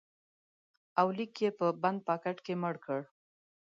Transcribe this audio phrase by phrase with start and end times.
[1.01, 2.99] اولیک یې په بند پاکټ کې مړ کړ